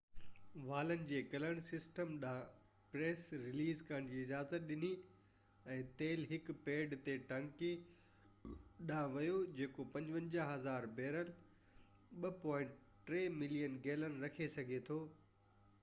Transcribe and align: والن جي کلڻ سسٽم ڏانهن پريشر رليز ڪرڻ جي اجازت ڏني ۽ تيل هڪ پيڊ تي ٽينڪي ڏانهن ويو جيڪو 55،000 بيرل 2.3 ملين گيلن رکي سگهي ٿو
والن 0.67 1.01
جي 1.09 1.17
کلڻ 1.31 1.59
سسٽم 1.65 2.13
ڏانهن 2.21 2.85
پريشر 2.93 3.43
رليز 3.47 3.83
ڪرڻ 3.89 4.07
جي 4.13 4.21
اجازت 4.21 4.65
ڏني 4.71 4.89
۽ 5.75 5.83
تيل 5.99 6.23
هڪ 6.31 6.55
پيڊ 6.69 6.95
تي 7.09 7.15
ٽينڪي 7.33 7.69
ڏانهن 8.47 9.13
ويو 9.19 9.37
جيڪو 9.61 9.87
55،000 9.99 10.89
بيرل 11.01 11.31
2.3 12.27 13.23
ملين 13.43 13.77
گيلن 13.87 14.19
رکي 14.27 14.49
سگهي 14.57 14.85
ٿو 14.91 14.99